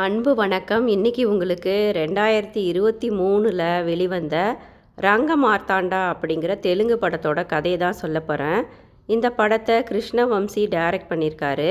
அன்பு 0.00 0.34
வணக்கம். 0.34 0.86
இன்னைக்கு 0.86 1.22
உங்களுக்கு 1.30 1.74
ரெண்டாயிரத்தி 1.96 2.60
இருபத்தி 2.70 3.08
மூணில் 3.10 3.62
வெளிவந்த 3.84 4.36
ரங்க 4.96 5.30
மார்த்தாண்டா 5.44 6.00
அப்படிங்கிற 6.12 6.52
தெலுங்கு 6.58 6.96
படத்தோட 7.02 7.42
கதையை 7.46 7.78
தான் 7.80 7.96
சொல்ல 8.00 8.20
போகிறேன் 8.20 8.60
இந்த 9.06 9.28
படத்தை 9.30 9.76
கிருஷ்ணவம்சி 9.90 10.64
டைரக்ட் 10.74 11.10
பண்ணியிருக்காரு. 11.12 11.70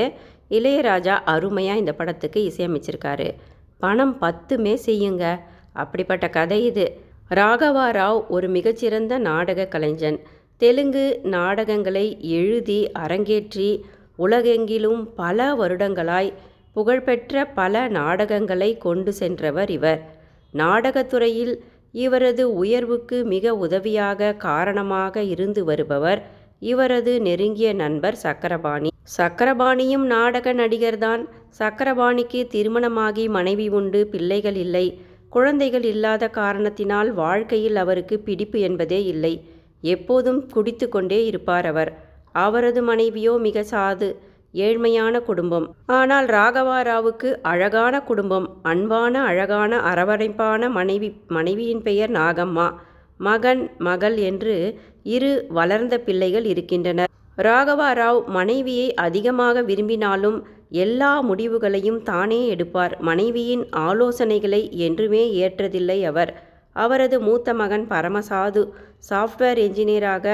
இளையராஜா 0.49 1.15
அருமையாக 1.33 1.81
இந்த 1.83 1.93
படத்துக்கு 1.93 2.41
இசையமைச்சிருக்காரு. 2.49 3.27
பணம் 3.77 4.15
பத்துமே 4.21 4.75
செய்யுங்க. 4.87 5.25
அப்படிப்பட்ட 5.83 6.29
கதை 6.29 6.59
இது. 6.65 6.87
ராகவா 7.41 7.87
ராவ் 7.99 8.21
ஒரு 8.27 8.49
மிகச்சிறந்த 8.49 9.17
நாடக 9.29 9.69
கலைஞன். 9.75 10.19
தெலுங்கு 10.57 11.05
நாடகங்களை 11.37 12.05
எழுதி 12.39 12.81
அரங்கேற்றி 13.05 13.69
உலகெங்கிலும் 14.25 15.01
பல 15.15 15.55
வருடங்களாய் 15.55 16.29
புகழ்பெற்ற 16.77 17.45
பல 17.59 17.87
நாடகங்களை 17.87 18.77
கொண்டு 18.77 19.13
சென்றவர் 19.13 19.69
இவர். 19.69 20.01
நாடகத்துறையில் 20.53 21.53
இவரது 21.91 22.43
உயர்வுக்கு 22.55 23.17
மிக 23.23 23.53
உதவியாக 23.55 24.33
காரணமாக 24.33 25.23
இருந்து 25.33 25.61
வருபவர் 25.63 26.21
இவரது 26.59 27.13
நெருங்கிய 27.21 27.73
நண்பர் 27.73 28.17
சக்கரபாணி. 28.23 28.89
சக்கரபாணியும் 29.17 30.05
நாடக 30.13 30.53
நடிகர்தான். 30.53 31.23
சக்கரபாணிக்கு 31.59 32.47
திருமணமாகி 32.47 33.25
மனைவி 33.29 33.67
உண்டு 33.69 34.07
பிள்ளைகள் 34.07 34.55
இல்லை. 34.55 34.85
குழந்தைகள் 35.29 35.83
இல்லாத 35.83 36.29
காரணத்தினால் 36.29 37.13
வாழ்க்கையில் 37.13 37.75
அவருக்கு 37.75 38.19
பிடிப்பு 38.19 38.59
என்பதே 38.59 39.05
இல்லை. 39.05 39.33
எப்போதும் 39.81 40.41
குடித்து 40.49 40.89
கொண்டே 40.89 41.25
இருப்பார் 41.25 41.65
அவர். 41.65 41.91
அவரது 42.31 42.81
மனைவியோ 42.83 43.35
மிக 43.37 43.65
சாது. 43.71 44.09
ஏழ்மையான 44.65 45.21
குடும்பம். 45.29 45.65
ஆனால் 45.97 46.27
ராகவா 46.35 46.77
ராவுக்கு 46.89 47.29
அழகான 47.51 47.95
குடும்பம் 48.01 48.47
அன்பான 48.63 49.23
அழகான 49.23 49.79
அரவணைப்பான 49.91 50.69
மனைவி 50.69 51.09
மனைவியின் 51.27 51.81
பெயர் 51.81 52.11
நாகம்மா. 52.11 52.67
மகன் 53.19 53.61
மகள் 53.77 54.17
என்று 54.29 54.55
இரு 55.15 55.31
வளர்ந்த 55.49 55.95
பிள்ளைகள் 55.99 56.45
இருக்கின்றனர். 56.45 57.11
ராகவா 57.37 57.89
ராவ் 58.01 58.21
மனைவியை 58.37 58.87
அதிகமாக 59.05 59.61
விரும்பினாலும் 59.61 60.37
எல்லா 60.83 61.11
முடிவுகளையும் 61.21 61.99
தானே 62.03 62.39
எடுப்பார். 62.47 62.93
மனைவியின் 62.99 63.63
ஆலோசனைகளை 63.87 64.61
என்றுமே 64.87 65.23
ஏற்றதில்லை 65.43 65.99
அவர். 66.11 66.31
அவரது 66.75 67.17
மூத்த 67.19 67.53
மகன் 67.53 67.85
பரமசாது 67.87 68.61
சாஃப்ட்வேர் 69.09 69.59
என்ஜினியராக 69.65 70.25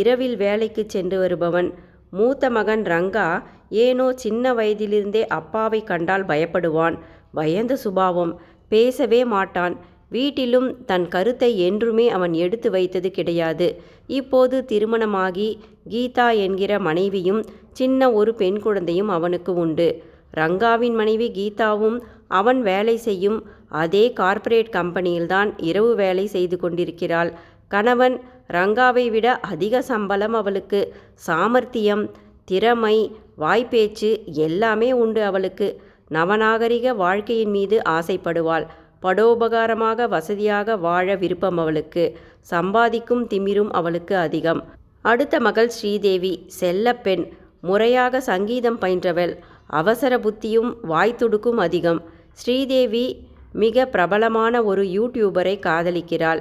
இரவில் 0.00 0.36
வேலைக்கு 0.36 0.82
சென்று 0.86 1.16
வருபவன். 1.18 1.70
மூத்த 2.10 2.44
மகன் 2.50 2.82
ரங்கா 2.92 3.28
ஏனோ 3.70 4.12
சின்ன 4.14 4.54
வயதிலிருந்தே 4.54 5.26
அப்பாவை 5.26 5.84
கண்டால் 5.84 6.26
பயப்படுவான். 6.26 6.98
பயந்த 7.32 7.76
சுபாவம். 7.76 8.40
பேசவே 8.68 9.24
மாட்டான். 9.24 9.76
வீட்டிலும் 10.08 10.84
தன் 10.84 11.08
கருத்தை 11.08 11.58
என்றுமே 11.58 12.08
அவன் 12.08 12.32
எடுத்து 12.32 12.70
வைத்தது 12.70 13.10
கிடையாது. 13.10 13.82
இப்போது 14.06 14.64
திருமணமாகி 14.64 15.60
கீதா 15.90 16.36
என்கிற 16.36 16.78
மனைவியும் 16.78 17.44
சின்ன 17.72 18.12
ஒரு 18.12 18.34
பெண் 18.34 18.60
குழந்தையும் 18.60 19.08
அவனுக்கு 19.08 19.54
உண்டு. 19.54 20.02
ரங்காவின் 20.36 20.94
மனைவி 20.94 21.30
கீதாவும் 21.30 21.98
அவன் 22.28 22.62
வேலை 22.62 22.96
செய்யும் 22.96 23.46
அதே 23.68 24.12
கார்ப்பரேட் 24.12 24.74
கம்பெனியில்தான் 24.74 25.52
இரவு 25.56 25.94
வேலை 25.94 26.26
செய்து 26.26 26.56
கொண்டிருக்கிறாள். 26.56 27.32
கணவன் 27.68 28.20
ரங்காவை 28.52 29.10
விட 29.10 29.38
அதிக 29.38 29.82
சம்பளம் 29.82 30.34
அவளுக்கு. 30.34 30.94
சாமர்த்தியம் 31.14 32.10
திறமை 32.44 32.96
வாய்ப்பேச்சு 33.40 34.10
எல்லாமே 34.46 34.92
உண்டு 34.92 35.24
அவளுக்கு. 35.24 35.68
நவநாகரிக 36.08 36.94
வாழ்க்கையின் 36.94 37.50
மீது 37.50 37.82
ஆசைப்படுவாள். 37.88 38.66
படோபகாரமாக 39.02 40.08
வசதியாக 40.08 40.76
வாழ 40.76 41.14
விருப்பம் 41.14 41.58
அவளுக்கு. 41.58 42.04
சம்பாதிக்கும் 42.52 43.24
திமிரும் 43.28 43.70
அவளுக்கு 43.70 44.16
அதிகம். 44.16 44.60
அடுத்த 45.02 45.40
மகள் 45.40 45.68
ஸ்ரீதேவி 45.68 46.32
செல்லப்பெண் 46.60 47.24
முறையாக 47.60 48.20
சங்கீதம் 48.20 48.78
பயின்றவள். 48.78 49.32
அவசர 49.66 50.12
புத்தியும் 50.18 50.70
வாய்த்துடுக்கும் 50.88 51.60
அதிகம். 51.66 52.00
ஸ்ரீதேவி 52.32 53.04
மிக 53.52 53.86
பிரபலமான 53.86 54.62
ஒரு 54.62 54.82
யூடியூபரை 54.96 55.54
காதலிக்கிறாள். 55.66 56.40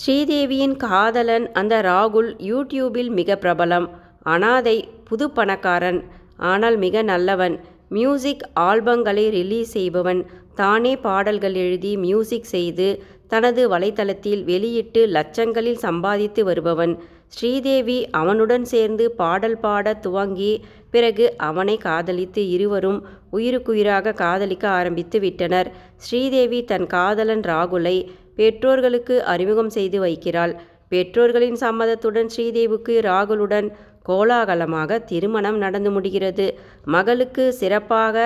ஸ்ரீதேவியின் 0.00 0.76
காதலன் 0.76 1.52
அந்த 1.52 1.74
ராகுல் 1.82 2.30
யூடியூபில் 2.50 3.10
மிக 3.10 3.38
பிரபலம். 3.42 3.86
அனாதை 4.22 4.76
புது 5.04 5.26
பணக்காரன் 5.30 6.00
ஆனால் 6.36 6.76
மிக 6.76 7.02
நல்லவன். 7.02 7.60
மியூசிக் 7.88 8.48
ஆல்பங்களை 8.60 9.30
ரிலீஸ் 9.30 9.70
செய்பவன். 9.70 10.26
தானே 10.54 10.96
பாடல்கள் 10.96 11.54
எழுதி 11.54 11.96
மியூசிக் 11.96 12.44
செய்து 12.44 13.02
தனது 13.28 13.68
வலைத்தளத்தில் 13.70 14.44
வெளியிட்டு 14.44 15.06
லட்சங்களில் 15.06 15.82
சம்பாதித்து 15.86 16.44
வருபவன். 16.44 16.98
ஸ்ரீதேவி 17.26 18.10
அவனுடன் 18.10 18.64
சேர்ந்து 18.64 19.10
பாடல் 19.10 19.58
பாட 19.58 19.94
துவங்கி 19.94 20.64
பிறகு 20.90 21.36
அவனை 21.36 21.76
காதலித்து 21.76 22.50
இருவரும் 22.50 23.06
உயிருக்குயிராக 23.30 24.12
காதலிக்க 24.12 24.68
ஆரம்பித்து 24.68 25.20
விட்டனர். 25.20 25.70
ஸ்ரீதேவி 25.96 26.64
தன் 26.64 26.86
காதலன் 26.86 27.40
ராகுலை 27.40 28.06
பெற்றோர்களுக்கு 28.36 29.24
அறிமுகம் 29.24 29.70
செய்து 29.70 30.00
வைக்கிறாள். 30.04 30.54
பெற்றோர்களின் 30.92 31.58
சம்மதத்துடன் 31.64 32.30
ஸ்ரீதேவுக்கு 32.34 32.94
ராகுலுடன் 33.08 33.68
கோலாகலமாக 34.08 34.98
திருமணம் 35.10 35.58
நடந்து 35.58 35.90
முடிகிறது. 35.90 36.46
மகளுக்கு 36.94 37.44
சிறப்பாக 37.60 38.16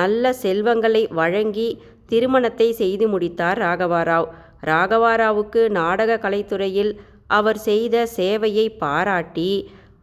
நல்ல 0.00 0.32
செல்வங்களை 0.42 1.02
வழங்கி 1.20 1.68
திருமணத்தை 2.06 2.68
செய்து 2.72 3.06
முடித்தார் 3.08 3.58
ராகவாராவ். 3.58 4.28
ராகவாராவுக்கு 4.70 5.62
நாடக 5.78 6.18
கலைத்துறையில் 6.24 6.92
அவர் 7.38 7.60
செய்த 7.68 7.96
சேவையை 8.16 8.66
பாராட்டி 8.82 9.50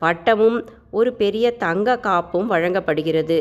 பட்டமும் 0.03 0.59
ஒரு 0.91 1.09
பெரிய 1.22 1.45
தங்க 1.63 1.97
காப்பும் 2.07 2.47
வழங்கப்படுகிறது. 2.53 3.39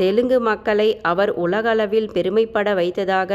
தெலுங்கு 0.00 0.38
மக்களை 0.48 0.88
அவர் 1.10 1.30
உலகளவில் 1.44 2.10
பெருமைப்பட 2.16 2.68
வைத்ததாக 2.80 3.32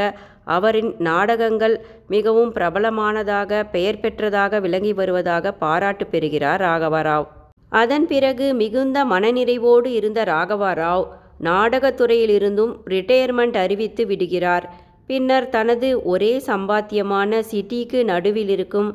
அவரின் 0.55 0.91
நாடகங்கள் 1.07 1.75
மிகவும் 2.13 2.51
பிரபலமானதாக 2.55 3.61
பெயர் 3.73 4.01
பெற்றதாக 4.03 4.59
விளங்கி 4.65 4.93
வருவதாக 4.99 5.53
பாராட்டு 5.63 6.05
பெறுகிறார் 6.07 6.61
ராகவராவ். 6.61 7.27
அதன் 7.71 8.05
பிறகு 8.11 8.47
மிகுந்த 8.61 8.97
மனநிறைவோடு 9.11 9.89
இருந்த 9.99 10.19
ராகவராவ் 10.33 11.05
நாடகத்துறையிலிருந்தும் 11.49 12.73
ரிட்டையர்மெண்ட் 12.93 13.57
அறிவித்து 13.63 14.03
விடுகிறார். 14.05 14.65
பின்னர் 15.09 15.47
தனது 15.55 15.87
ஒரே 16.11 16.33
சம்பாத்தியமான 16.49 17.41
சிட்டிக்கு 17.51 17.99
நடுவில் 18.11 18.51
இருக்கும் 18.55 18.89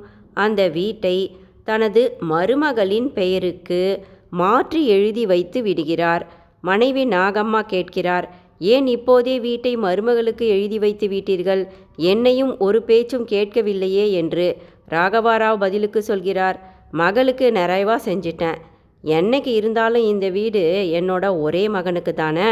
அந்த 0.44 0.62
வீட்டை 0.78 1.16
தனது 1.68 2.02
மருமகளின் 2.30 3.08
பெயருக்கு 3.18 3.82
மாற்றி 4.40 4.80
எழுதி 4.94 5.24
வைத்து 5.32 5.60
விடுகிறார். 5.62 6.24
மனைவி 6.60 7.04
நாகம்மா 7.06 7.60
கேட்கிறார் 7.60 8.28
ஏன் 8.58 8.86
இப்போதே 8.86 9.40
வீட்டை 9.40 9.72
மருமகளுக்கு 9.76 10.44
எழுதி 10.46 10.78
வைத்து 10.78 11.06
விட்டீர்கள்? 11.08 11.62
என்னையும் 11.96 12.58
ஒரு 12.58 12.82
பேச்சும் 12.82 13.26
கேட்கவில்லையே 13.26 14.10
என்று 14.10 14.46
ராகவாராவ் 14.90 15.58
பதிலுக்கு 15.58 16.02
சொல்கிறார் 16.02 16.58
மகளுக்கு 16.90 17.46
நிறைவா 17.50 17.96
செஞ்சிட்டேன். 18.04 18.58
என்னைக்கு 19.04 19.50
இருந்தாலும் 19.60 20.02
இந்த 20.02 20.28
வீடு 20.28 20.62
என்னோட 20.98 21.40
ஒரே 21.40 21.68
மகனுக்கு 21.68 22.14
தானே? 22.14 22.48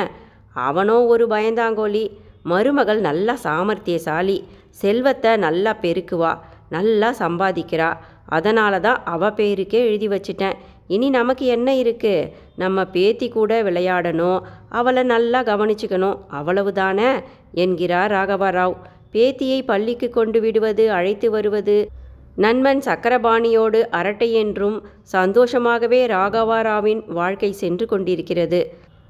அவனோ 0.53 0.97
ஒரு 1.05 1.27
பயந்தாங்கோலி 1.27 2.05
மருமகள் 2.43 3.00
நல்லா 3.00 3.34
சாமர்த்தியசாலி. 3.43 4.37
செல்வத்தை 4.71 5.37
நல்லா 5.37 5.77
பெருக்குவா. 5.83 6.33
நல்லா 6.71 7.15
சம்பாதிக்கிறா. 7.19 7.91
அதனால 8.27 8.81
தான் 8.81 9.03
அவ 9.05 9.28
பேருக்கே 9.31 9.81
எழுதி 9.88 10.09
வச்சிட்டேன். 10.09 10.56
இனி 10.89 11.09
நமக்கு 11.11 11.45
என்ன 11.47 11.69
இருக்குது 11.75 12.29
நம்ம 12.57 12.85
பேத்தி 12.87 13.29
கூட 13.29 13.63
விளையாடணும். 13.63 14.41
அவளை 14.69 15.03
நல்லா 15.03 15.41
கவனிச்சுக்கணும். 15.43 16.19
அவ்வளவுதானே? 16.33 17.11
என்கிறார் 17.65 18.11
ராகவராவ். 18.11 18.77
பேத்தியை 19.12 19.61
பள்ளிக்கு 19.65 20.09
கொண்டு 20.11 20.41
விடுவது 20.41 20.85
அழைத்து 20.91 21.31
வருவது 21.31 21.77
நண்பன் 22.37 22.81
சக்கரபாணியோடு 22.81 23.79
அரட்டை 23.91 24.29
என்றும் 24.33 24.77
சந்தோஷமாகவே 25.12 26.00
ராகவாராவின் 26.06 27.00
வாழ்க்கை 27.19 27.50
சென்று 27.53 27.87
கொண்டிருக்கிறது. 27.87 28.61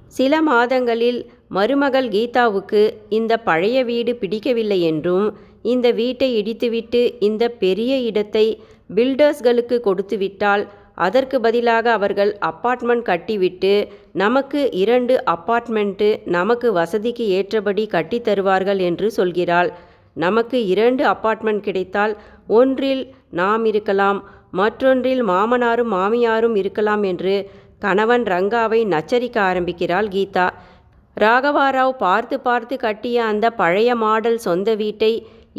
சில 0.08 0.42
மாதங்களில் 0.42 1.18
மருமகள் 1.48 2.08
கீதாவுக்கு 2.08 2.82
இந்த 3.08 3.32
பழைய 3.48 3.78
வீடு 3.84 4.12
பிடிக்கவில்லை 4.14 4.80
என்றும் 4.80 5.26
இந்த 5.62 5.86
வீட்டை 5.90 6.28
இடித்துவிட்டு 6.40 7.00
இந்த 7.20 7.44
பெரிய 7.62 7.92
இடத்தை 8.00 8.46
பில்டர்ஸ்களுக்கு 8.94 9.76
கொடுத்துவிட்டால் 9.80 10.64
அதற்கு 11.04 11.36
பதிலாக 11.40 11.86
அவர்கள் 11.92 12.30
அப்பார்ட்மெண்ட் 12.50 13.04
கட்டிவிட்டு 13.08 13.72
நமக்கு 14.22 14.60
இரண்டு 14.82 15.14
அப்பார்ட்மெண்ட்டு 15.34 16.08
நமக்கு 16.36 16.68
வசதிக்கு 16.72 17.24
ஏற்றபடி 17.38 17.84
கட்டித்தருவார்கள் 17.94 18.80
என்று 18.88 19.08
சொல்கிறாள். 19.16 19.70
நமக்கு 20.16 20.58
இரண்டு 20.66 21.02
அப்பார்ட்மெண்ட் 21.04 21.62
கிடைத்தால் 21.66 22.14
ஒன்றில் 22.58 23.02
நாம் 23.40 23.64
இருக்கலாம் 23.64 24.20
மற்றொன்றில் 24.60 25.22
மாமனாரும் 25.24 25.92
மாமியாரும் 25.96 26.56
இருக்கலாம் 26.56 27.02
என்று 27.02 27.34
கணவன் 27.78 28.24
ரங்காவை 28.24 28.80
நச்சரிக்க 28.94 29.36
ஆரம்பிக்கிறாள் 29.40 30.08
கீதா. 30.08 30.46
ராகவாராவ் 31.16 31.94
பார்த்து 31.98 32.36
பார்த்து 32.40 32.74
கட்டிய 32.76 33.24
அந்த 33.24 33.46
பழைய 33.60 33.90
மாடல் 33.94 34.38
சொந்த 34.38 34.70
வீட்டை 34.74 35.12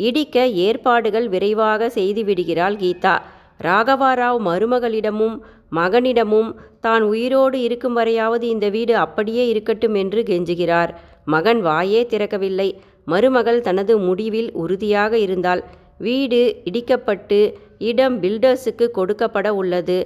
இடிக்க 0.07 0.45
ஏற்பாடுகள் 0.66 1.28
விரைவாக 1.28 1.89
செய்துவிடுகிறாள் 1.95 2.78
கீதா. 2.84 3.16
ராகவாராவ் 3.59 4.39
மருமகளிடமும் 4.48 5.38
மகனிடமும் 5.75 6.50
தான் 6.80 7.01
உயிரோடு 7.01 7.57
இருக்கும் 7.62 7.95
வரையாவது 7.98 8.45
இந்த 8.54 8.69
வீடு 8.69 8.94
அப்படியே 8.95 9.48
இருக்கட்டும் 9.48 9.95
என்று 9.95 10.21
கெஞ்சுகிறார். 10.24 10.92
மகன் 11.25 11.62
வாயே 11.65 12.01
திறக்கவில்லை. 12.12 12.69
மருமகள் 13.06 13.59
தனது 13.62 13.94
முடிவில் 13.98 14.50
உறுதியாக 14.54 15.18
இருந்தால் 15.18 15.63
வீடு 15.98 16.42
இடிக்கப்பட்டு 16.69 17.39
இடம் 17.77 18.15
பில்டர்ஸுக்கு 18.21 18.86
கொடுக்கப்பட 18.98 19.48
உள்ளது. 19.62 19.98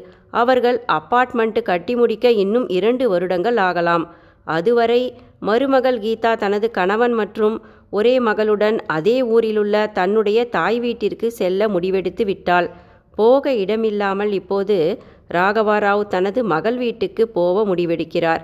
அவர்கள் 0.42 0.78
அப்பார்ட்மெண்ட் 0.98 1.62
கட்டி 1.62 1.94
முடிக்க 1.96 2.32
இன்னும் 2.44 2.68
இரண்டு 2.70 3.06
வருடங்கள் 3.10 3.58
ஆகலாம். 3.58 4.06
அதுவரை 4.48 5.02
மருமகள் 5.40 6.00
கீதா 6.00 6.32
தனது 6.36 6.72
கணவன் 6.72 7.14
மற்றும் 7.14 7.56
ஒரே 7.90 8.20
மகளுடன் 8.20 8.78
அதே 8.98 9.18
ஊரிலுள்ள 9.34 9.76
தன்னுடைய 9.92 10.40
தாய் 10.50 10.80
வீட்டிற்கு 10.80 11.32
செல்ல 11.32 11.68
முடிவெடுத்து 11.68 12.26
விட்டாள். 12.26 12.70
போக 13.16 13.54
இடமில்லாமல் 13.54 14.32
இப்போது 14.32 15.02
ராகவாராவ் 15.34 16.08
தனது 16.08 16.44
மகள் 16.44 16.78
வீட்டுக்கு 16.78 17.28
போக 17.28 17.76
முடிவெடுக்கிறார். 17.76 18.42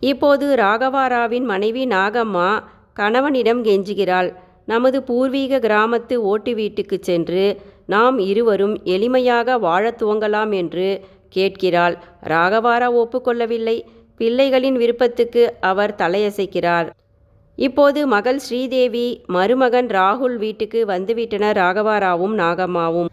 இப்போது 0.00 0.56
ராகவாராவின் 0.56 1.44
மனைவி 1.44 1.86
நாகம்மா 1.86 2.62
கணவனிடம் 2.94 3.64
கெஞ்சுகிறாள். 3.64 4.34
நமது 4.66 5.02
பூர்வீக 5.02 5.58
கிராமத்து 5.58 6.14
ஓட்டு 6.14 6.54
வீட்டுக்கு 6.54 6.98
சென்று 7.00 7.60
நாம் 7.86 8.18
இருவரும் 8.18 8.80
எளிமையாக 8.84 9.58
வாழத் 9.58 10.02
துவங்கலாம் 10.02 10.54
என்று 10.54 11.00
கேட்கிறாள். 11.28 11.98
ராகவாரா 12.24 12.88
ஒப்புக்கொள்ளவில்லை 12.94 13.76
பிள்ளைகளின் 14.18 14.72
விருப்பத்துக்கு 14.72 15.54
அவர் 15.60 15.94
தலையசைக்கிறார். 15.98 16.90
இப்போது 17.56 18.06
மகள் 18.06 18.38
ஸ்ரீதேவி 18.38 19.22
மருமகன் 19.26 19.86
ராகுல் 19.86 20.36
வீட்டுக்கு 20.36 20.84
வந்துவிட்டனர் 20.86 21.58
ராகவாராவும் 21.62 22.36
நாகம்மாவும். 22.38 23.10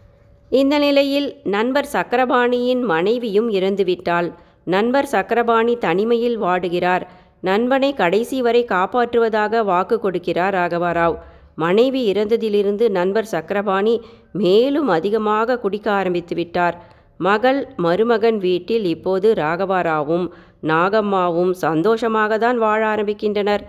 இந்த 0.58 0.74
நிலையில் 0.78 1.26
நண்பர் 1.54 1.88
சக்கரபாணியின் 1.92 2.80
மனைவியும் 2.92 3.48
இறந்துவிட்டாள். 3.58 4.28
நண்பர் 4.64 5.08
சக்கரபாணி 5.12 5.74
தனிமையில் 5.84 6.38
வாடுகிறார். 6.38 7.04
நண்பனை 7.40 7.90
கடைசி 8.00 8.38
வரை 8.42 8.62
காப்பாற்றுவதாக 8.72 9.62
வாக்கு 9.64 9.96
கொடுக்கிறார் 10.02 10.54
ராகவராவ். 10.58 11.16
மனைவி 11.54 12.02
இறந்ததிலிருந்து 12.12 12.84
நண்பர் 12.90 13.30
சக்கரபாணி 13.34 13.94
மேலும் 14.42 14.88
அதிகமாக 14.88 15.58
குடிக்க 15.58 15.86
ஆரம்பித்து 15.90 16.34
விட்டார். 16.34 16.76
மகள் 17.20 17.60
மருமகன் 17.84 18.38
வீட்டில் 18.38 18.84
இப்போது 18.94 19.28
ராகவாராவும் 19.34 20.26
நாகம்மாவும் 20.72 21.54
சந்தோஷமாக 21.64 22.38
தான் 22.38 22.58
வாழ 22.58 22.80
ஆரம்பிக்கின்றனர். 22.94 23.64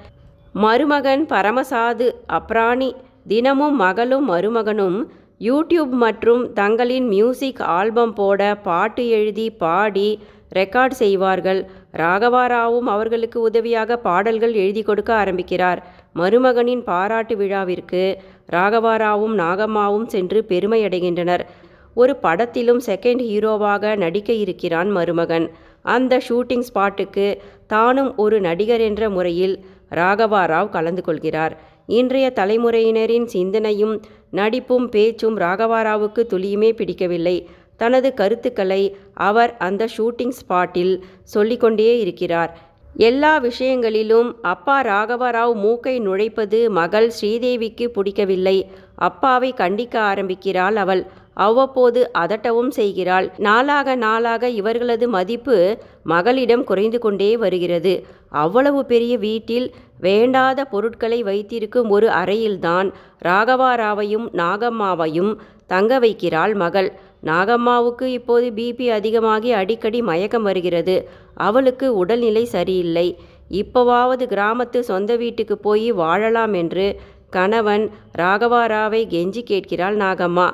மருமகன் 0.63 1.23
பரமசாது 1.33 2.07
அப்ராணி 2.39 2.91
தினமும் 3.27 3.75
மகளும் 3.75 4.25
மருமகனும் 4.29 4.99
யூடியூப் 5.47 5.93
மற்றும் 6.05 6.53
தங்களின் 6.53 7.07
மியூசிக் 7.07 7.61
ஆல்பம் 7.61 8.13
போட 8.13 8.55
பாட்டு 8.55 9.03
எழுதி 9.09 9.49
பாடி 9.49 10.19
ரெக்கார்ட் 10.55 10.95
செய்வார்கள். 11.01 11.61
ராகவாராவும் 11.97 12.89
அவர்களுக்கு 12.95 13.41
உதவியாக 13.41 13.97
பாடல்கள் 13.97 14.53
எழுதி 14.53 14.81
கொடுக்க 14.81 15.13
ஆரம்பிக்கிறார். 15.13 15.79
மருமகனின் 16.15 16.83
பாராட்டு 16.83 17.35
விழாவிற்கு 17.35 18.03
ராகவாராவும் 18.51 19.35
நாகம்மாவும் 19.43 20.05
சென்று 20.05 20.45
பெருமையடைகின்றனர். 20.47 21.45
ஒரு 21.93 22.15
படத்திலும் 22.15 22.81
செகண்ட் 22.85 23.23
ஹீரோவாக 23.31 23.95
நடிக்க 23.95 24.31
இருக்கிறான் 24.33 24.91
மருமகன். 24.91 25.47
அந்த 25.81 26.21
ஷூட்டிங் 26.29 26.67
ஸ்பாட்டுக்கு 26.69 27.27
தானும் 27.67 28.13
ஒரு 28.17 28.41
நடிகர் 28.41 28.79
என்ற 28.79 29.09
முறையில் 29.09 29.55
ராகவாராவ் 29.95 30.69
கலந்து 30.69 31.01
கொள்கிறார். 31.03 31.53
இன்றைய 31.87 32.31
தலைமுறையினரின் 32.35 33.25
சிந்தனையும் 33.25 34.01
நடிப்பும் 34.31 34.89
பேச்சும் 34.89 35.37
ராகவாராவுக்கு 35.37 36.23
துளியுமே 36.29 36.71
பிடிக்கவில்லை. 36.71 37.49
தனது 37.77 38.13
கருத்துக்களை 38.13 38.95
அவர் 39.13 39.57
அந்த 39.57 39.87
ஷூட்டிங் 39.97 40.31
ஸ்பாட்டில் 40.31 41.01
சொல்லிக்கொண்டே 41.23 41.99
இருக்கிறார். 41.99 42.69
எல்லா 42.93 43.37
விஷயங்களிலும் 43.37 44.41
அப்பா 44.41 44.81
ராகவராவ் 44.81 45.53
மூக்கை 45.53 45.99
நுழைப்பது 45.99 46.69
மகள் 46.69 47.11
ஸ்ரீதேவிக்கு 47.21 47.87
பிடிக்கவில்லை. 47.87 48.69
அப்பாவை 48.95 49.53
கண்டிக்க 49.53 49.99
ஆரம்பிக்கிறாள் 49.99 50.75
அவள். 50.75 51.07
அவ்வப்போது 51.33 52.11
அதட்டவும் 52.13 52.69
செய்கிறாள். 52.69 53.31
நாளாக 53.37 53.95
நாளாக 53.95 54.49
இவர்களது 54.49 55.07
மதிப்பு 55.07 55.77
மகளிடம் 56.03 56.63
குறைந்து 56.63 56.99
கொண்டே 56.99 57.37
வருகிறது. 57.37 58.05
அவ்வளவு 58.29 58.85
பெரிய 58.85 59.17
வீட்டில் 59.17 59.73
வேண்டாத 59.99 60.65
பொருட்களை 60.65 61.23
வைத்திருக்கும் 61.23 61.89
ஒரு 61.89 62.07
அறையில்தான் 62.07 62.91
ராகவாராவையும் 63.25 64.27
நாகம்மாவையும் 64.33 65.37
தங்க 65.67 65.99
வைக்கிறாள் 65.99 66.53
மகள். 66.53 66.91
நாகம்மாவுக்கு 67.25 68.03
இப்போது 68.03 68.49
பிபி 68.49 68.89
அதிகமாகி 68.89 69.51
அடிக்கடி 69.51 70.01
மயக்கம் 70.01 70.43
வருகிறது. 70.43 71.09
அவளுக்கு 71.33 71.95
உடல்நிலை 71.95 72.45
சரியில்லை. 72.45 73.17
இப்போவாவது 73.51 74.25
கிராமத்து 74.25 74.79
சொந்த 74.79 75.15
வீட்டுக்கு 75.15 75.57
போய் 75.57 75.91
வாழலாம் 75.91 76.53
என்று 76.53 76.99
கணவன் 77.29 77.89
ராகவாராவை 78.17 79.01
கெஞ்சி 79.07 79.41
கேட்கிறாள் 79.43 79.97
நாகம்மா. 79.97 80.51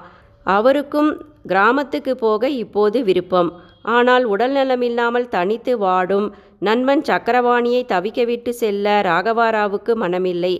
அவருக்கும் 0.55 1.09
கிராமத்துக்கு 1.47 2.13
போக 2.15 2.49
இப்போது 2.63 3.03
விருப்பம். 3.03 3.49
ஆனால் 3.81 4.25
உடல்நலமில்லாமல் 4.27 5.27
தனித்து 5.27 5.77
வாடும் 5.77 6.27
நண்பன் 6.59 7.01
சக்கரவாணியை 7.01 7.81
தவிக்கவிட்டு 7.93 8.49
செல்ல 8.61 9.01
ராகவாராவுக்கு 9.01 9.93
மனமில்லை. 10.03 10.53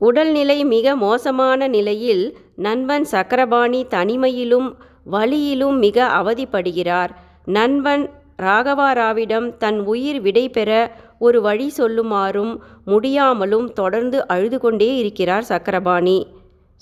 உடல்நிலை 0.00 0.58
மிக 0.64 0.96
மோசமான 0.96 1.68
நிலையில் 1.68 2.24
நண்பன் 2.56 3.04
சக்கரபாணி 3.04 3.80
தனிமையிலும் 3.90 4.68
வழியிலும் 5.04 5.76
மிக 5.78 6.06
அவதிப்படுகிறார். 6.20 7.12
நண்பன் 7.44 8.04
ராகவாராவிடம் 8.42 9.46
தன் 9.56 9.78
உயிர் 9.84 10.20
விடை 10.20 10.48
பெற 10.48 10.70
ஒரு 11.18 11.38
வழி 11.40 11.68
சொல்லுமாறும் 11.78 12.52
முடியாமலும் 12.84 13.68
தொடர்ந்து 13.72 14.18
அழுது 14.26 14.58
கொண்டே 14.58 14.96
இருக்கிறார் 14.96 15.42
சக்கரபாணி. 15.42 16.18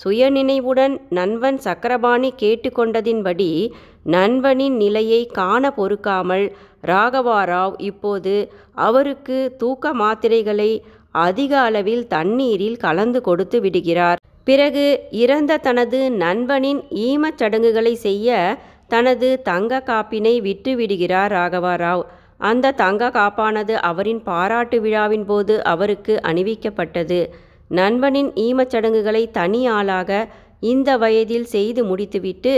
சுயநினைவுடன் 0.00 0.94
நண்பன் 1.08 1.58
சக்கரபாணி 1.66 2.31
கேட்டுக்கொண்டதின்படி 2.43 3.50
நண்பனின் 4.14 4.76
நிலையை 4.76 5.20
காண 5.38 5.70
பொறுக்காமல் 5.70 6.46
ராகவாராவ் 6.82 7.75
இப்போது 7.90 8.34
அவருக்கு 8.87 9.38
தூக்க 9.58 9.93
மாத்திரைகளை 9.94 10.70
அதிக 11.26 11.52
அளவில் 11.60 12.04
தண்ணீரில் 12.06 12.76
கலந்து 12.76 13.20
கொடுத்து 13.20 13.58
விடுகிறார். 13.60 14.20
பிறகு 14.44 14.84
இறந்த 15.22 15.60
தனது 15.67 16.00
நண்பனின் 16.24 16.81
ஈமச் 17.06 17.38
சடங்குகளை 17.41 17.94
செய்ய 18.06 18.29
தனது 18.88 19.29
தங்க 19.43 19.82
காப்பினை 19.88 20.34
விட்டு 20.41 20.72
விடுகிறார் 20.76 21.32
ராகவாராவ். 21.32 22.05
அந்த 22.50 22.74
தங்க 22.82 23.10
காப்பானது 23.19 23.74
அவரின் 23.91 24.22
பாராட்டு 24.22 24.79
விழாவின் 24.81 25.26
போது 25.26 25.55
அவருக்கு 25.72 26.15
அணிவிக்கப்பட்டது. 26.31 27.20
நண்பனின் 27.70 28.31
ஈமச் 28.46 28.73
சடங்குகளை 28.73 29.23
தனி 29.31 29.61
ஆளாக 29.77 30.11
இந்த 30.73 30.91
வயதில் 31.03 31.49
செய்து 31.55 31.81
முடித்துவிட்டு 31.85 32.55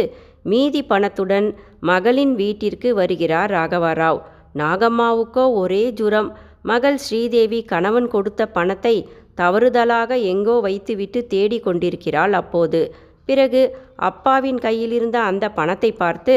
மீதி 0.50 0.81
பணத்துடன் 0.83 1.49
மகளின் 1.91 2.35
வீட்டிற்கு 2.35 2.88
வருகிறார் 2.95 3.50
ராகவராவ். 3.50 4.21
நாகம்மாவுக்கோ 4.62 5.45
ஒரே 5.62 5.85
ஜுரம். 6.00 6.31
மகள் 6.62 6.99
ஸ்ரீதேவி 7.07 7.61
கணவன் 7.73 8.09
கொடுத்த 8.15 8.43
பணத்தை 8.57 8.95
தவறுதலாக 9.41 10.11
எங்கோ 10.33 10.55
வைத்துவிட்டு 10.67 11.21
தேடிக் 11.27 11.67
கொண்டிருக்கிறாள் 11.67 12.33
அப்போது. 12.33 12.81
பிறகு 13.29 13.62
அப்பாவின் 14.09 14.61
கையிலிருந்த 14.65 15.19
அந்த 15.31 15.45
பணத்தை 15.59 15.91
பார்த்து 15.93 16.37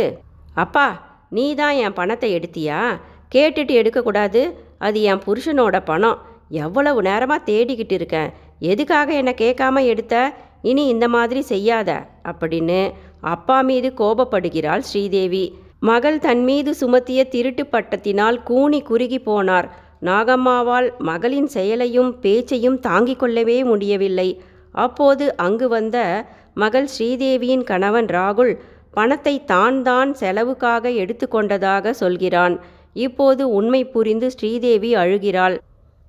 அப்பா 0.63 0.87
நீ 1.35 1.45
தான் 1.55 1.75
என் 1.85 1.97
பணத்தை 1.99 2.29
எடுத்தியா? 2.37 2.79
கேட்டுட்டு 3.35 3.73
எடுக்கக்கூடாது. 3.81 4.41
அது 4.77 5.01
என் 5.01 5.23
புருஷனோட 5.25 5.75
பணம். 5.85 6.17
எவ்வளவு 6.49 6.99
நேரமாக 7.01 7.45
தேடிக்கிட்டு 7.49 7.95
இருக்கேன். 7.99 8.31
எதுக்காக 8.61 9.13
என்னை 9.13 9.33
கேட்காம 9.33 9.83
எடுத்த? 9.85 10.15
இனி 10.61 10.83
இந்த 10.87 11.05
மாதிரி 11.07 11.41
செய்யாத 11.41 11.89
அப்படின்னு 12.31 12.81
அப்பா 13.33 13.61
மீது 13.61 13.89
கோபப்படுகிறாள் 13.97 14.83
ஸ்ரீதேவி. 14.89 15.45
மகள் 15.79 16.17
தன் 16.19 16.43
மீது 16.43 16.71
சுமத்திய 16.81 17.21
திருட்டு 17.27 17.63
பட்டத்தினால் 17.71 18.37
கூனி 18.43 18.79
குறுகி 18.81 19.19
போனார். 19.25 19.67
நாகம்மாவால் 20.01 20.87
மகளின் 21.09 21.47
செயலையும் 21.47 22.11
பேச்சையும் 22.19 22.77
தாங்கிக் 22.79 23.19
கொள்ளவே 23.19 23.57
முடியவில்லை. 23.63 24.29
அப்போது 24.71 25.25
அங்கு 25.35 25.67
வந்த 25.67 25.97
மகள் 26.53 26.87
ஸ்ரீதேவியின் 26.93 27.63
கணவன் 27.63 28.09
ராகுல் 28.17 28.53
பணத்தை 28.91 29.35
தான் 29.45 29.83
தான் 29.83 30.09
செலவுக்காக 30.13 30.89
எடுத்துக்கொண்டதாக 31.03 31.89
சொல்கிறான். 31.89 32.55
இப்போது 32.93 33.43
உண்மை 33.49 33.81
புரிந்து 33.85 34.31
ஸ்ரீதேவி 34.31 34.95
அழுகிறாள். 34.95 35.57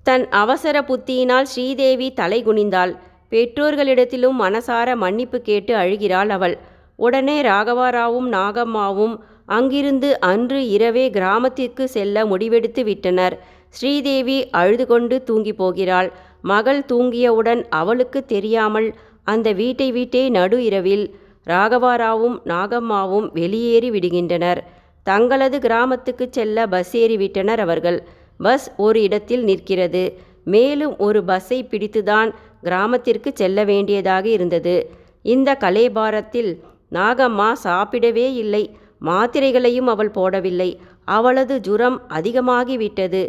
தன் 0.03 0.25
அவசர 0.31 0.77
புத்தியினால் 0.81 1.43
ஸ்ரீதேவி 1.43 2.13
தலை 2.13 2.45
குனிந்தாள். 2.45 2.93
பெற்றோர்களிடத்திலும் 3.31 4.39
மனசார 4.41 4.97
மன்னிப்பு 4.97 5.41
கேட்டு 5.41 5.75
அழுகிறாள் 5.75 6.29
அவள். 6.29 6.59
உடனே 6.97 7.43
ராகவாராவும் 7.43 8.29
நாகம்மாவும் 8.33 9.15
அங்கிருந்து 9.47 10.21
அன்று 10.21 10.69
இரவே 10.69 11.11
கிராமத்திற்கு 11.11 11.89
செல்ல 11.89 12.25
முடிவெடுத்து 12.25 12.83
விட்டனர். 12.85 13.35
ஸ்ரீதேவி 13.69 14.39
அழுது 14.51 14.87
கொண்டு 14.87 15.17
தூங்கி 15.23 15.53
போகிறாள். 15.53 16.13
மகள் 16.43 16.83
தூங்கியவுடன் 16.93 17.63
அவளுக்கு 17.71 18.21
தெரியாமல் 18.25 18.89
அந்த 19.25 19.53
வீட்டை 19.53 19.93
வீட்டே 19.93 20.29
நடு 20.29 20.65
இரவில் 20.65 21.05
ராகவாராவும் 21.47 22.37
நாகம்மாவும் 22.45 23.29
வெளியேறி 23.33 23.91
விடுகின்றனர். 23.91 24.61
தங்களது 25.03 25.59
கிராமத்துக்கு 25.59 26.27
செல்ல 26.31 26.67
பஸ் 26.67 26.97
ஏறிவிட்டனர் 26.97 27.59
அவர்கள். 27.59 27.99
பஸ் 28.43 28.67
ஒரு 28.77 28.99
இடத்தில் 29.03 29.45
நிற்கிறது. 29.45 30.05
மேலும் 30.45 30.95
ஒரு 30.99 31.21
பஸ்ஸை 31.25 31.59
பிடித்துதான் 31.65 32.31
கிராமத்திற்கு 32.63 33.31
செல்ல 33.35 33.65
வேண்டியதாக 33.65 34.27
இருந்தது. 34.29 34.77
இந்த 35.25 35.51
கலேபாரத்தில் 35.61 36.51
நாகம்மா 36.93 37.51
சாப்பிடவே 37.65 38.27
இல்லை. 38.35 38.65
மாத்திரைகளையும் 39.01 39.89
அவள் 39.95 40.13
போடவில்லை. 40.15 40.71
அவளது 41.09 41.55
ஜுரம் 41.61 41.99
அதிகமாகிவிட்டது. 42.09 43.23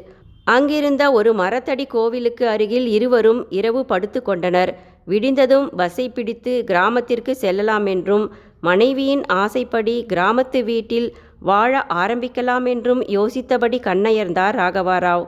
அங்கிருந்த 0.46 1.04
ஒரு 1.12 1.32
மரத்தடி 1.34 1.86
கோவிலுக்கு 1.88 2.46
அருகில் 2.48 2.88
இருவரும் 2.88 3.42
இரவு 3.50 3.82
படுத்து 3.86 4.20
கொண்டனர். 4.22 4.72
விடிந்ததும் 5.06 5.68
பஸ்ஸை 5.76 6.06
பிடித்து 6.10 6.52
கிராமத்திற்கு 6.64 7.34
செல்லலாம் 7.36 7.86
என்றும் 7.86 8.26
மனைவியின் 8.62 9.24
ஆசைப்படி 9.34 9.96
கிராமத்து 10.14 10.60
வீட்டில் 10.64 11.08
வாழ 11.44 11.86
ஆரம்பிக்கலாம் 11.94 12.68
என்றும் 12.68 13.02
யோசித்தபடி 13.04 13.78
கண்ணயர்ந்தார் 13.88 14.56
ராகவாராவ். 14.62 15.26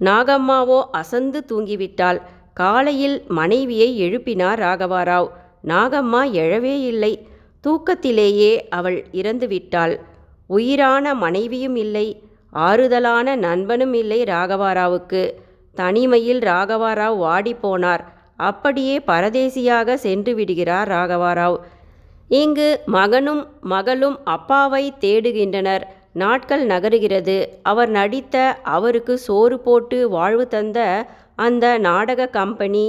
நாகம்மாவோ 0.00 0.78
அசந்து 0.90 1.40
தூங்கிவிட்டாள். 1.48 2.20
காலையில் 2.54 3.16
மனைவியை 3.28 3.88
எழுப்பினார் 4.02 4.60
ராகவாராவ். 4.66 5.28
நாகம்மா 5.68 6.22
எழவே 6.40 6.74
இல்லை. 6.84 7.12
தூக்கத்திலேயே 7.64 8.52
அவள் 8.68 8.98
இறந்துவிட்டாள். 9.12 9.94
உயிரான 10.46 11.14
மனைவியும் 11.14 11.76
இல்லை. 11.76 12.06
ஆறுதலான 12.52 13.36
நண்பனும் 13.36 13.94
இல்லை 13.94 14.24
ராகவாராவுக்கு. 14.24 15.22
தனிமையில் 15.74 16.40
ராகவாராவ் 16.40 17.18
வாடிப்போனார். 17.26 18.04
அப்படியே 18.36 18.96
பரதேசியாக 19.06 19.94
சென்று 19.94 20.34
விடுகிறார் 20.34 20.88
ராகவாராவ். 20.88 21.56
இங்கு 22.30 22.66
மகனும் 22.86 23.40
மகளும் 23.60 24.18
அப்பாவை 24.24 24.92
தேடுகின்றனர். 25.00 25.84
நாட்கள் 26.12 26.62
நகருகிறது. 26.66 27.36
அவர் 27.62 27.90
நடித்த 27.90 28.36
அவருக்கு 28.76 29.18
சோறு 29.18 29.60
போட்டு 29.60 30.08
வாழ்வு 30.08 30.44
தந்த 30.48 30.78
அந்த 31.36 31.78
நாடக 31.78 32.26
கம்பெனி 32.28 32.84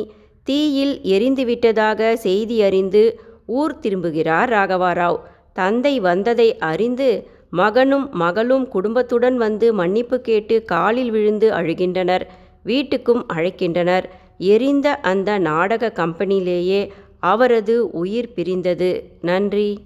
தீயில் 0.47 0.93
எரிந்துவிட்டதாக 1.13 2.13
செய்தி 2.25 2.61
அறிந்து 2.61 3.03
ஊர் 3.59 3.75
திரும்புகிறார் 3.79 4.49
ராகவாராவ். 4.49 5.19
தந்தை 5.53 5.99
வந்ததை 5.99 6.57
அறிந்து 6.71 7.09
மகனும் 7.51 8.07
மகளும் 8.13 8.67
குடும்பத்துடன் 8.67 9.37
வந்து 9.37 9.73
மன்னிப்பு 9.73 10.17
கேட்டு 10.21 10.63
காலில் 10.63 11.11
விழுந்து 11.11 11.51
அழுகின்றனர். 11.51 12.25
வீட்டுக்கும் 12.65 13.23
அழைக்கின்றனர். 13.33 14.05
எரிந்த 14.51 14.87
அந்த 15.11 15.29
நாடக 15.39 15.91
கம்பெனியிலேயே 15.95 16.81
அவரது 17.21 17.89
உயிர் 17.91 18.33
பிரிந்தது. 18.33 18.89
நன்றி. 19.21 19.83